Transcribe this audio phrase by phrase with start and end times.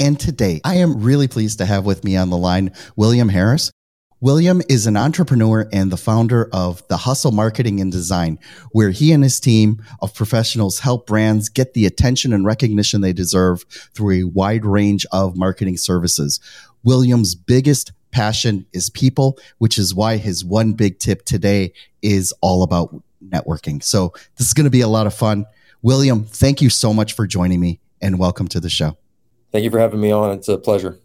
[0.00, 3.70] And today, I am really pleased to have with me on the line William Harris.
[4.22, 8.38] William is an entrepreneur and the founder of the Hustle Marketing and Design,
[8.72, 13.12] where he and his team of professionals help brands get the attention and recognition they
[13.12, 16.40] deserve through a wide range of marketing services.
[16.82, 22.62] William's biggest passion is people, which is why his one big tip today is all
[22.62, 23.82] about networking.
[23.82, 25.44] So this is going to be a lot of fun.
[25.82, 28.96] William, thank you so much for joining me and welcome to the show.
[29.52, 30.36] Thank you for having me on.
[30.36, 30.98] It's a pleasure.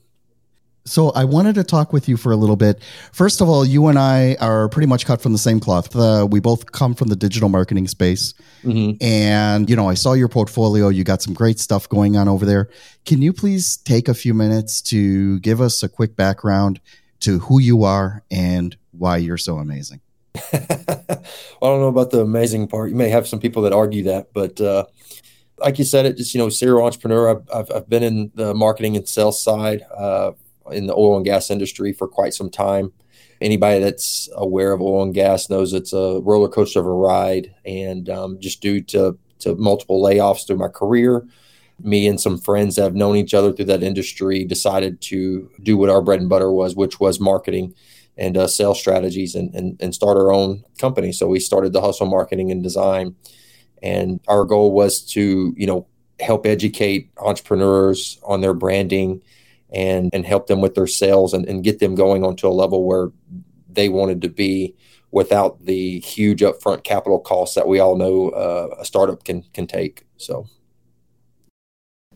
[0.88, 2.80] So I wanted to talk with you for a little bit.
[3.12, 5.96] First of all, you and I are pretty much cut from the same cloth.
[5.96, 9.04] Uh, we both come from the digital marketing space, mm-hmm.
[9.04, 10.90] and you know, I saw your portfolio.
[10.90, 12.70] You got some great stuff going on over there.
[13.06, 16.80] Can you please take a few minutes to give us a quick background
[17.22, 20.02] to who you are and why you're so amazing?
[20.54, 21.18] I
[21.62, 22.92] don't know about the amazing part.
[22.92, 24.86] You may have some people that argue that, but uh,
[25.58, 27.42] like you said, it just you know, serial entrepreneur.
[27.54, 30.32] I've, I've, been in the marketing and sales side uh,
[30.72, 32.92] in the oil and gas industry for quite some time.
[33.42, 37.54] Anybody that's aware of oil and gas knows it's a roller coaster of a ride,
[37.66, 41.26] and um, just due to to multiple layoffs through my career,
[41.82, 45.76] me and some friends that have known each other through that industry decided to do
[45.76, 47.74] what our bread and butter was, which was marketing
[48.18, 51.12] and uh, sales strategies, and, and and start our own company.
[51.12, 53.16] So we started the Hustle Marketing and Design
[53.86, 55.86] and our goal was to, you know,
[56.20, 59.22] help educate entrepreneurs on their branding
[59.72, 62.84] and, and help them with their sales and, and get them going onto a level
[62.84, 63.12] where
[63.70, 64.74] they wanted to be
[65.12, 69.68] without the huge upfront capital costs that we all know uh, a startup can can
[69.68, 70.06] take.
[70.18, 70.48] So.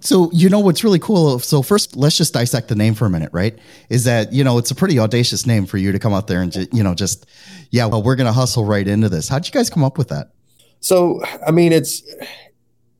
[0.01, 1.39] So, you know what's really cool?
[1.39, 3.59] So, first, let's just dissect the name for a minute, right?
[3.89, 6.41] Is that, you know, it's a pretty audacious name for you to come out there
[6.41, 7.25] and, you know, just,
[7.71, 9.27] yeah, well, we're going to hustle right into this.
[9.27, 10.31] How'd you guys come up with that?
[10.79, 12.03] So, I mean, it's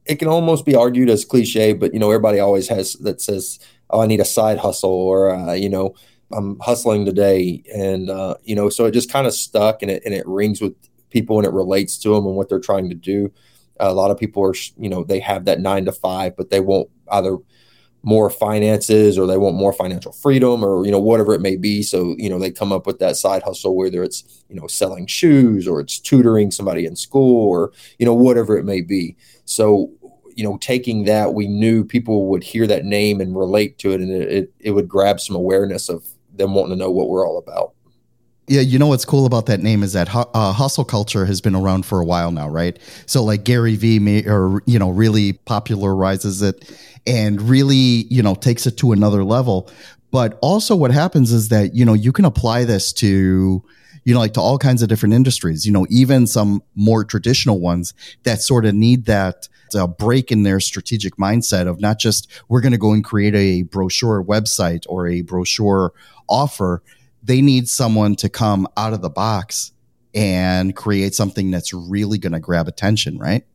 [0.06, 3.60] it can almost be argued as cliche, but you know, everybody always has that says,
[3.90, 5.94] "Oh, I need a side hustle," or uh, you know,
[6.32, 10.04] "I'm hustling today," and uh, you know, so it just kind of stuck, and it
[10.06, 10.76] and it rings with
[11.10, 13.32] people, and it relates to them and what they're trying to do.
[13.80, 16.60] a lot of people are, you know, they have that nine to five, but they
[16.60, 17.38] won't either
[18.04, 21.84] more finances or they want more financial freedom or you know whatever it may be.
[21.84, 25.06] So you know they come up with that side hustle whether it's you know selling
[25.08, 29.16] shoes or it's tutoring somebody in school or you know whatever it may be.
[29.46, 29.92] So
[30.36, 34.02] you know taking that we knew people would hear that name and relate to it
[34.02, 37.28] and it, it, it would grab some awareness of them wanting to know what we're
[37.28, 37.74] all about
[38.50, 41.54] yeah, you know what's cool about that name is that uh, hustle culture has been
[41.54, 42.80] around for a while now, right?
[43.06, 46.72] So like Gary Vee, may, or you know, really popularizes it,
[47.06, 49.70] and really you know takes it to another level.
[50.12, 53.64] But also, what happens is that you know you can apply this to
[54.04, 55.64] you know like to all kinds of different industries.
[55.64, 57.94] You know, even some more traditional ones
[58.24, 62.62] that sort of need that a break in their strategic mindset of not just we're
[62.62, 65.94] going to go and create a brochure website or a brochure
[66.28, 66.82] offer
[67.24, 69.72] they need someone to come out of the box
[70.14, 73.46] and create something that's really going to grab attention, right?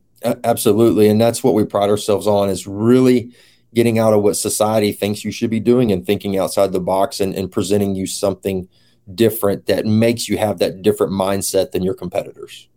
[0.43, 1.07] Absolutely.
[1.09, 3.33] And that's what we pride ourselves on is really
[3.73, 7.19] getting out of what society thinks you should be doing and thinking outside the box
[7.19, 8.67] and, and presenting you something
[9.13, 12.67] different that makes you have that different mindset than your competitors.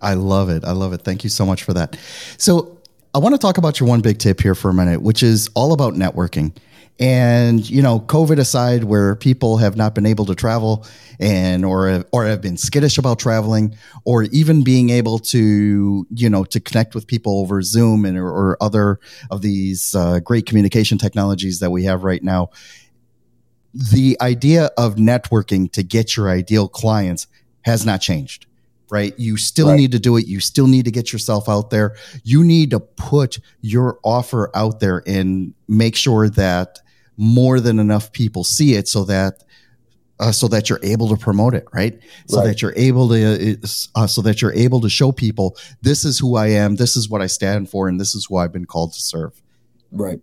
[0.00, 0.64] I love it.
[0.64, 1.00] I love it.
[1.02, 1.98] Thank you so much for that.
[2.36, 2.76] So,
[3.14, 5.48] I want to talk about your one big tip here for a minute, which is
[5.54, 6.54] all about networking.
[7.00, 10.86] And you know, COVID aside, where people have not been able to travel
[11.20, 16.44] and or or have been skittish about traveling, or even being able to you know
[16.44, 18.98] to connect with people over Zoom and or, or other
[19.30, 22.50] of these uh, great communication technologies that we have right now,
[23.72, 27.28] the idea of networking to get your ideal clients
[27.62, 28.46] has not changed
[28.90, 29.12] right?
[29.18, 29.76] You still right.
[29.76, 30.26] need to do it.
[30.26, 31.94] You still need to get yourself out there.
[32.24, 36.80] You need to put your offer out there and make sure that
[37.18, 39.44] more than enough people see it so that
[40.20, 42.00] uh, so that you're able to promote it, right?
[42.26, 42.46] So Right.
[42.46, 43.56] that you're able to,
[43.94, 47.08] uh, so that you're able to show people this is who I am, this is
[47.08, 49.40] what I stand for, and this is who I've been called to serve.
[49.92, 50.18] Right.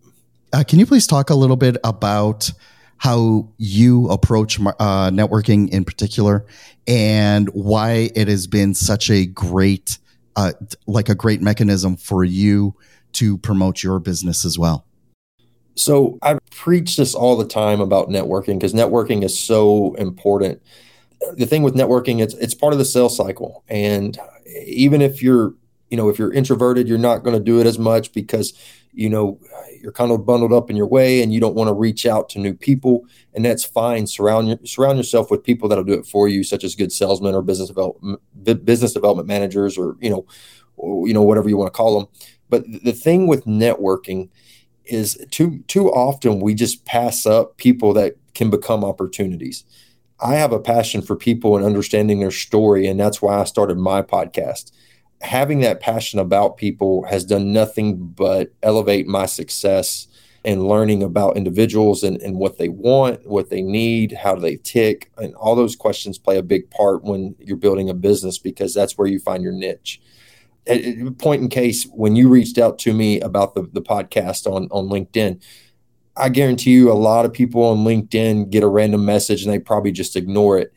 [0.51, 2.51] Uh, can you please talk a little bit about
[2.97, 6.45] how you approach uh, networking in particular,
[6.87, 9.97] and why it has been such a great,
[10.35, 10.53] uh,
[10.87, 12.75] like a great mechanism for you
[13.13, 14.84] to promote your business as well?
[15.75, 20.61] So I preach this all the time about networking because networking is so important.
[21.35, 24.17] The thing with networking, it's it's part of the sales cycle, and
[24.65, 25.53] even if you're
[25.89, 28.53] you know if you're introverted, you're not going to do it as much because
[28.93, 29.39] you know
[29.81, 32.29] you're kind of bundled up in your way and you don't want to reach out
[32.29, 34.07] to new people, and that's fine.
[34.07, 37.41] Surround surround yourself with people that'll do it for you, such as good salesmen or
[37.41, 38.21] business development
[38.63, 40.25] business development managers, or you know
[41.05, 42.07] you know whatever you want to call them.
[42.49, 44.29] But the thing with networking
[44.87, 49.63] is too too often we just pass up people that can become opportunities.
[50.19, 53.77] I have a passion for people and understanding their story, and that's why I started
[53.77, 54.71] my podcast.
[55.21, 60.07] Having that passion about people has done nothing but elevate my success
[60.43, 64.57] and learning about individuals and, and what they want, what they need, how do they
[64.57, 68.73] tick, and all those questions play a big part when you're building a business because
[68.73, 69.99] that's where you find your niche
[71.17, 74.87] point in case when you reached out to me about the, the podcast on, on
[74.89, 75.41] linkedin
[76.17, 79.59] i guarantee you a lot of people on linkedin get a random message and they
[79.59, 80.73] probably just ignore it.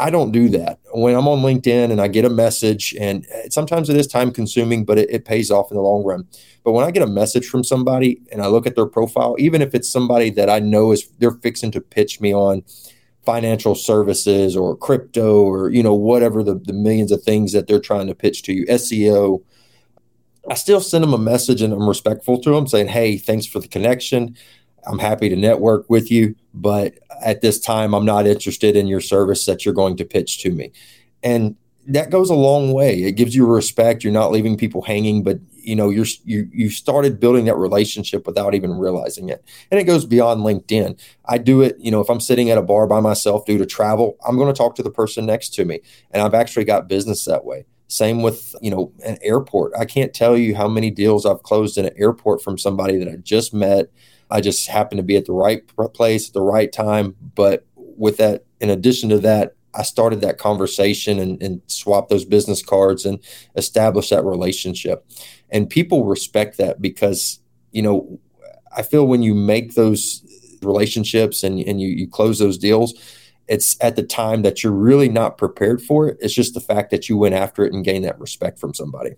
[0.00, 0.78] I don't do that.
[0.92, 4.30] When i'm on linkedin and i get a message and uh, sometimes it is time
[4.30, 6.28] consuming but it, it pays off in the long run.
[6.62, 9.62] But when i get a message from somebody and i look at their profile even
[9.62, 12.62] if it's somebody that i know is they're fixing to pitch me on
[13.28, 17.78] financial services or crypto or you know whatever the, the millions of things that they're
[17.78, 19.42] trying to pitch to you seo
[20.50, 23.60] i still send them a message and i'm respectful to them saying hey thanks for
[23.60, 24.34] the connection.
[24.86, 29.02] I'm happy to network with you but at this time i'm not interested in your
[29.02, 30.72] service that you're going to pitch to me.
[31.22, 31.54] And
[31.88, 33.02] that goes a long way.
[33.02, 34.04] It gives you respect.
[34.04, 35.38] You're not leaving people hanging but
[35.68, 39.44] you know you're you you started building that relationship without even realizing it.
[39.70, 40.98] And it goes beyond linkedin.
[41.26, 43.66] I do it you know if i'm sitting at a bar by myself due to
[43.66, 45.80] travel i'm going to talk to the person next to me.
[46.10, 47.66] And i've actually got business that way.
[47.88, 49.72] Same with you know an airport.
[49.78, 53.08] I can't tell you how many deals i've closed in an airport from somebody that
[53.08, 53.90] i just met.
[54.30, 55.62] I just happened to be at the right
[55.92, 57.14] place at the right time.
[57.34, 62.24] But with that in addition to that I started that conversation and, and swapped those
[62.24, 63.20] business cards and
[63.54, 65.06] established that relationship.
[65.50, 67.40] And people respect that because,
[67.72, 68.20] you know,
[68.76, 70.22] I feel when you make those
[70.62, 72.94] relationships and, and you, you close those deals,
[73.48, 76.18] it's at the time that you're really not prepared for it.
[76.20, 79.12] It's just the fact that you went after it and gained that respect from somebody.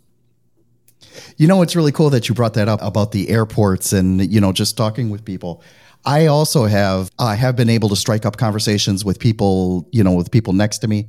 [1.36, 4.40] You know, it's really cool that you brought that up about the airports and, you
[4.40, 5.62] know, just talking with people.
[6.04, 10.12] I also have I have been able to strike up conversations with people, you know,
[10.12, 11.08] with people next to me.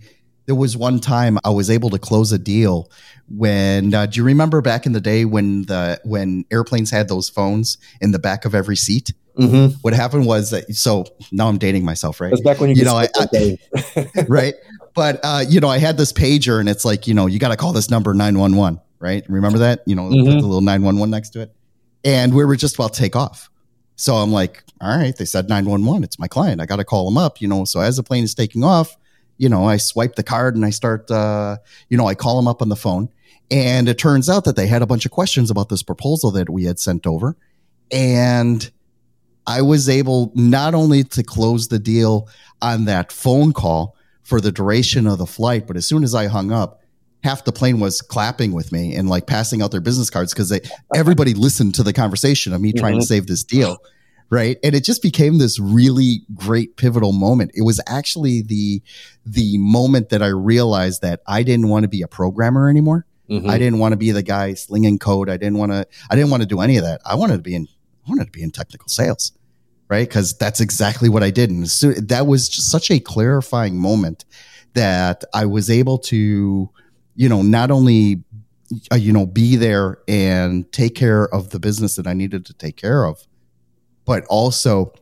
[0.52, 2.92] There was one time I was able to close a deal
[3.30, 7.30] when uh, do you remember back in the day when the when airplanes had those
[7.30, 9.14] phones in the back of every seat?
[9.38, 9.76] Mm-hmm.
[9.82, 12.32] What happened was that so now I'm dating myself, right?
[12.32, 13.60] That's back when you, You know, I- days.
[14.28, 14.56] right?
[14.94, 17.52] But uh, you know, I had this pager, and it's like, you know, you got
[17.52, 19.24] to call this number nine one one, right?
[19.30, 19.84] Remember that?
[19.86, 20.42] You know, put Mhm.
[20.42, 21.56] the little nine one one next to it,
[22.04, 23.50] and we were just about to take off.
[23.96, 26.04] So I'm like, all right, they said nine one one.
[26.04, 26.60] It's my client.
[26.60, 27.64] I got to call them up, you know.
[27.64, 28.98] So as the plane is taking off,
[29.42, 31.58] you know, I swipe the card and I start, uh,
[31.90, 33.10] you know, I call them up on the phone,
[33.50, 36.48] and it turns out that they had a bunch of questions about this proposal that
[36.48, 37.36] we had sent over,
[37.92, 38.70] and
[39.48, 42.30] I was able not only to close the deal
[42.62, 46.28] on that phone call for the duration of the flight, but as soon as I
[46.28, 46.82] hung up,
[47.24, 50.50] half the plane was clapping with me and like passing out their business cards because
[50.50, 50.62] they
[50.94, 53.08] everybody listened to the conversation of me trying to Mhm.
[53.08, 53.78] save this deal.
[54.32, 54.58] Right.
[54.64, 57.52] And it just became this really great pivotal moment.
[57.54, 58.82] It was actually the
[59.26, 63.06] the moment that I realized that I didn't want to be a programmer anymore.
[63.30, 63.50] Mhm.
[63.50, 65.30] I didn't want to be the guy slinging code.
[65.30, 65.86] I didn't want to.
[66.10, 67.02] I didn't want to do any of that.
[67.06, 67.68] I wanted to be in.
[68.08, 69.34] I wanted to be in technical sales,
[69.90, 70.08] right?
[70.08, 74.26] Because that's exactly what I did, and so that was just such a clarifying moment
[74.74, 76.70] that I was able to,
[77.16, 78.24] you know, not only,
[78.92, 82.54] uh, you know, be there and take care of the business that I needed to
[82.54, 83.28] take care of,
[84.06, 84.94] but also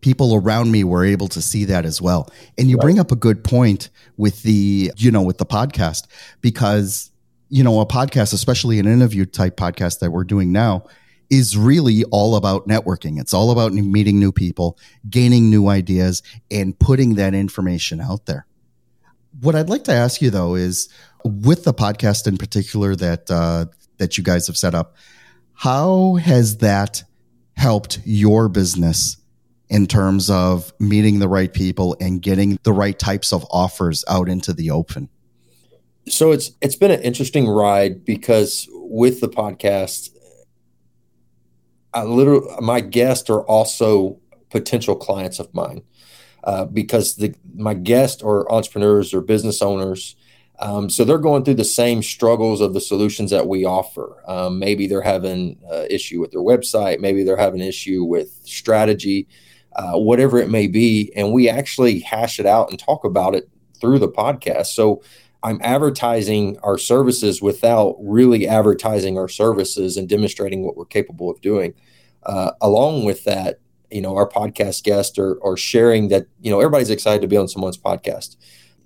[0.00, 2.28] people around me were able to see that as well.
[2.56, 2.82] And you Right.
[2.82, 6.04] bring up a good point with the, you know, with the podcast
[6.40, 7.10] because,
[7.50, 10.84] you know, a podcast, especially an interview type podcast that we're doing now,
[11.28, 13.20] is really all about networking.
[13.20, 14.78] It's all about meeting new people,
[15.08, 18.46] gaining new ideas, and putting that information out there.
[19.40, 20.88] What I'd like to ask you though is
[21.24, 23.66] with the podcast in particular that uh,
[23.98, 24.96] that you guys have set up,
[25.52, 27.04] how has that
[27.60, 29.18] helped your business
[29.68, 34.30] in terms of meeting the right people and getting the right types of offers out
[34.30, 35.10] into the open?
[36.08, 40.08] So it's it's been an interesting ride because with the podcast,
[41.92, 45.82] I literally my guests are also potential clients of mine
[46.44, 50.16] uh, because the my guests are entrepreneurs or business owners.
[50.60, 54.22] Um, so they're going through the same struggles of the solutions that we offer.
[54.26, 57.00] Um, maybe they're having uh, issue with their website.
[57.00, 59.26] Maybe they're having issue with strategy,
[59.74, 61.12] uh, whatever it may be.
[61.16, 63.48] And we actually hash it out and talk about it
[63.80, 64.66] through the podcast.
[64.66, 65.02] So
[65.42, 71.40] I'm advertising our services without really advertising our services and demonstrating what we're capable of
[71.40, 71.72] doing.
[72.24, 76.60] Uh, along with that, you know, our podcast guests are, are sharing that, you know,
[76.60, 78.36] everybody's excited to be on someone's podcast.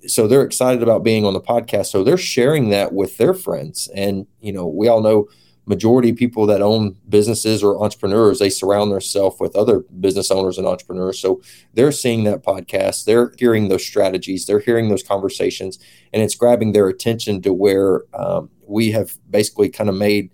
[0.06, 1.86] So they're excited about being on the podcast.
[1.86, 3.88] So they're sharing that with their friends.
[3.94, 5.28] And, you know, we all know
[5.66, 8.38] majority of people that own businesses or entrepreneurs.
[8.38, 11.18] They surround themselves with other business owners and entrepreneurs.
[11.18, 11.40] So
[11.72, 13.04] they're seeing that podcast.
[13.04, 14.46] They're hearing those strategies.
[14.46, 15.78] They're hearing those conversations.
[16.12, 20.30] And it's grabbing their attention to where um, we have basically kind of made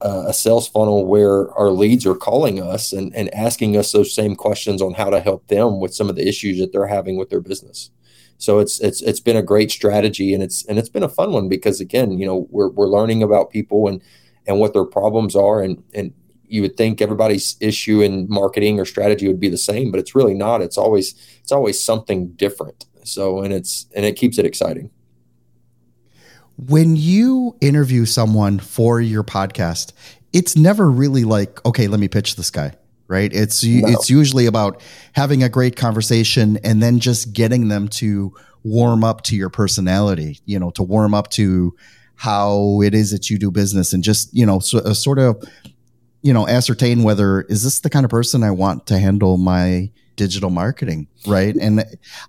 [0.00, 4.14] uh, a sales funnel where our leads are calling us and, and asking us those
[4.14, 7.16] same questions on how to help them with some of the issues that they're having
[7.16, 7.90] with their business
[8.38, 11.32] so it's it's it's been a great strategy and it's and it's been a fun
[11.32, 14.02] one because again you know we're, we're learning about people and
[14.46, 16.12] and what their problems are and and
[16.48, 20.14] you would think everybody's issue in marketing or strategy would be the same but it's
[20.14, 20.62] really not.
[20.62, 22.84] It's always it's always something different.
[23.04, 24.90] So and it's and it keeps it exciting.
[26.56, 29.92] When you interview someone for your podcast
[30.32, 32.72] it's never really like okay let me pitch this guy
[33.08, 33.88] right it's no.
[33.88, 34.82] it's usually about
[35.12, 38.34] having a great conversation and then just getting them to
[38.64, 41.74] warm up to your personality you know to warm up to
[42.16, 45.42] how it is that you do business and just, you know, so, uh, sort of,
[46.22, 49.90] you know, ascertain whether is this the kind of person I want to handle my
[50.16, 51.54] digital marketing, right?
[51.54, 51.84] And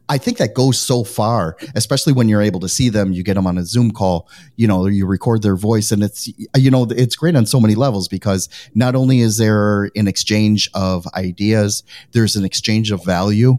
[0.10, 3.36] I think that goes so far, especially when you're able to see them, you get
[3.36, 6.86] them on a Zoom call, you know, you record their voice and it's, you know,
[6.90, 11.84] it's great on so many levels because not only is there an exchange of ideas,
[12.12, 13.58] there's an exchange of value.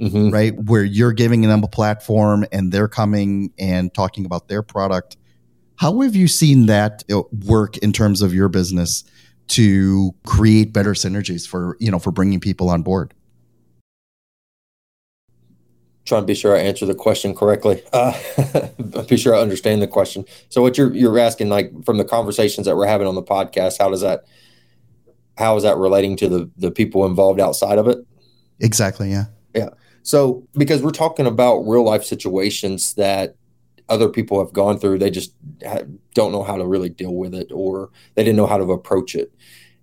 [0.00, 0.28] Mm-hmm.
[0.28, 0.54] Right.
[0.54, 5.16] Where you're giving them a platform and they're coming and talking about their product
[5.76, 9.04] how have you seen that uh, work in terms of your business
[9.48, 13.14] to create better synergies for, you know, for bringing people on board?
[16.04, 17.82] Trying to be sure I answer the question correctly.
[17.92, 18.16] Uh,
[19.08, 20.24] be sure I understand the question.
[20.50, 23.78] So, what you're you're asking, like from the conversations that we're having on the podcast,
[23.78, 24.24] how does that,
[25.36, 27.98] how is that relating to the the people involved outside of it?
[28.60, 29.10] Exactly.
[29.10, 29.24] Yeah.
[29.52, 29.70] Yeah.
[30.02, 33.34] So, because we're talking about real life situations that
[33.88, 34.98] other people have gone through.
[34.98, 35.32] They just
[36.14, 39.14] don't know how to really deal with it, or they didn't know how to approach
[39.14, 39.32] it.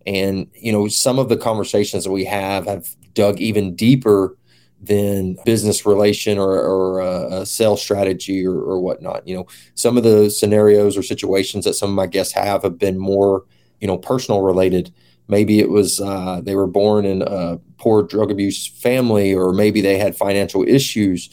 [0.05, 4.37] And you know, some of the conversations that we have have dug even deeper
[4.83, 9.25] than business relation or, or a sales strategy or, or whatnot.
[9.25, 12.77] You know, some of the scenarios or situations that some of my guests have have
[12.77, 13.45] been more,
[13.79, 14.93] you know, personal related.
[15.29, 19.79] Maybe it was uh, they were born in a poor drug abuse family, or maybe
[19.79, 21.29] they had financial issues,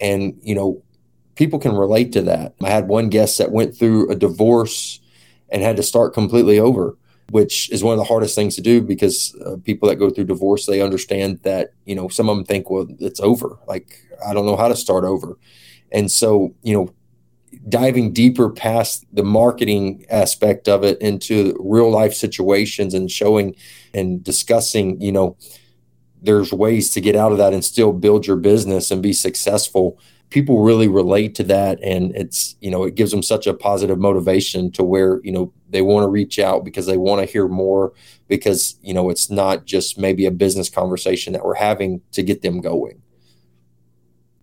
[0.00, 0.82] and you know,
[1.34, 2.54] people can relate to that.
[2.62, 5.00] I had one guest that went through a divorce
[5.50, 6.96] and had to start completely over,
[7.30, 10.24] which is one of the hardest things to do because uh, people that go through
[10.24, 13.58] divorce, they understand that, you know, some of them think, well, it's over.
[13.66, 15.38] Like, I don't know how to start over.
[15.92, 16.94] And so, you know,
[17.68, 23.54] diving deeper past the marketing aspect of it into real life situations and showing
[23.92, 25.36] and discussing, you know,
[26.20, 29.98] there's ways to get out of that and still build your business and be successful
[30.30, 33.98] people really relate to that and it's you know it gives them such a positive
[33.98, 37.46] motivation to where you know they want to reach out because they want to hear
[37.46, 37.92] more
[38.26, 42.42] because you know it's not just maybe a business conversation that we're having to get
[42.42, 43.00] them going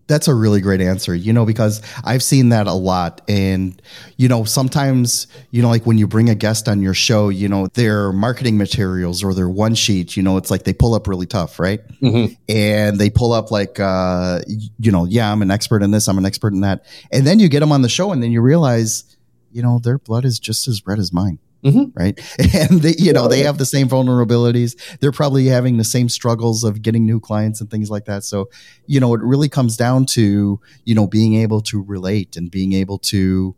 [0.07, 3.21] that's a really great answer, you know, because I've seen that a lot.
[3.27, 3.81] And,
[4.17, 7.47] you know, sometimes, you know, like when you bring a guest on your show, you
[7.47, 11.07] know, their marketing materials or their one sheet, you know, it's like they pull up
[11.07, 11.79] really tough, right?
[12.01, 12.33] Mm-hmm.
[12.49, 16.17] And they pull up like, uh, you know, yeah, I'm an expert in this, I'm
[16.17, 16.85] an expert in that.
[17.11, 19.17] And then you get them on the show and then you realize,
[19.51, 21.39] you know, their blood is just as red as mine.
[21.63, 21.99] Mm-hmm.
[21.99, 22.19] Right.
[22.53, 24.75] And they, you know, they have the same vulnerabilities.
[24.99, 28.23] They're probably having the same struggles of getting new clients and things like that.
[28.23, 28.49] So,
[28.85, 32.73] you know, it really comes down to, you know, being able to relate and being
[32.73, 33.55] able to,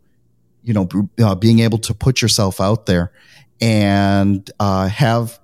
[0.62, 3.12] you know, uh, being able to put yourself out there
[3.60, 5.38] and uh, have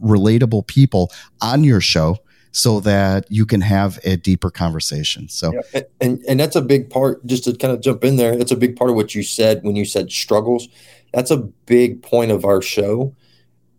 [0.00, 2.18] relatable people on your show
[2.52, 5.28] so that you can have a deeper conversation.
[5.28, 5.82] So, yeah.
[6.00, 8.56] and, and that's a big part, just to kind of jump in there, that's a
[8.56, 10.68] big part of what you said when you said struggles
[11.12, 13.14] that's a big point of our show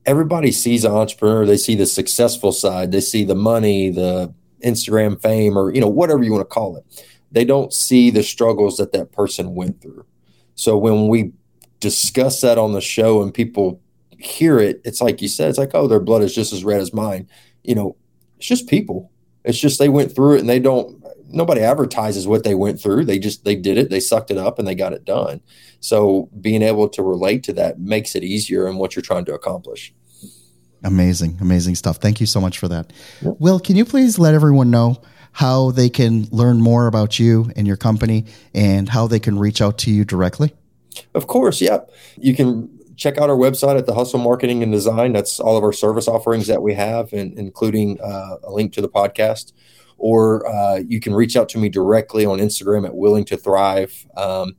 [0.06, 1.46] everybody sees an entrepreneur.
[1.46, 2.92] They see the successful side.
[2.92, 4.34] They see the money, the
[4.64, 7.06] Instagram fame, or you know whatever you want to call it.
[7.32, 10.06] They don't see the struggles that that person went through.
[10.56, 11.32] So when we
[11.80, 13.82] discuss that on the show and people
[14.18, 16.82] hear it, it's like you said, it's like, oh, their blood is just as red
[16.82, 17.28] as mine.
[17.64, 17.96] You know,
[18.38, 19.12] it's just people.
[19.44, 21.01] It's just they went through it and they don't
[21.34, 23.06] nobody advertises what they went through.
[23.06, 25.42] They just they did it, they sucked it up and they got it done.
[25.80, 29.34] So being able to relate to that makes it easier in what you're trying to
[29.34, 29.94] accomplish.
[30.84, 31.98] Amazing, amazing stuff.
[31.98, 32.92] Thank you so much for that.
[33.22, 33.36] Yep.
[33.40, 35.02] Will, can you please let everyone know
[35.34, 39.62] how they can learn more about you and your company and how they can reach
[39.62, 40.54] out to you directly?
[41.14, 41.80] Of course, yeah.
[42.18, 45.14] You can check out our website at the Hustle Marketing and Design.
[45.14, 48.82] That's all of our service offerings that we have, and including uh, a link to
[48.82, 49.54] the podcast
[50.02, 54.08] or uh, you can reach out to me directly on Instagram at Willing to Thrive.
[54.18, 54.56] Um,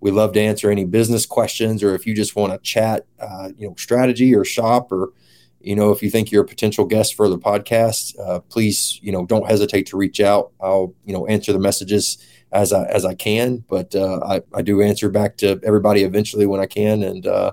[0.00, 3.48] we love to answer any business questions, or if you just want to chat, uh,
[3.58, 5.12] you know, strategy or shop, or
[5.60, 9.10] you know, if you think you're a potential guest for the podcast, uh, please, you
[9.10, 10.52] know, don't hesitate to reach out.
[10.60, 12.18] I'll, you know, answer the messages
[12.52, 16.46] as I as I can, but uh, I I do answer back to everybody eventually
[16.46, 17.52] when I can, and uh,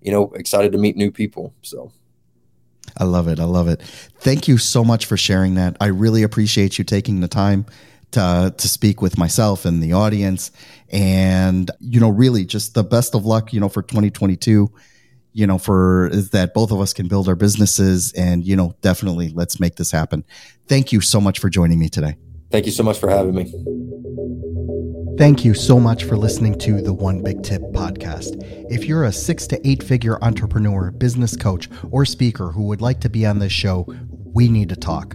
[0.00, 1.54] you know, excited to meet new people.
[1.60, 1.92] So.
[2.96, 3.38] I love it.
[3.40, 3.82] I love it.
[3.82, 5.76] Thank you so much for sharing that.
[5.80, 7.66] I really appreciate you taking the time
[8.12, 10.50] to to speak with myself and the audience
[10.90, 14.70] and you know really just the best of luck, you know, for 2022
[15.32, 18.74] you know, for is that both of us can build our businesses and, you know,
[18.80, 20.24] definitely let's make this happen.
[20.66, 22.16] Thank you so much for joining me today.
[22.50, 23.44] Thank you so much for having me.
[25.20, 28.42] Thank you so much for listening to the One Big Tip podcast.
[28.70, 33.00] If you're a six to eight figure entrepreneur, business coach, or speaker who would like
[33.00, 33.86] to be on this show,
[34.32, 35.14] we need to talk.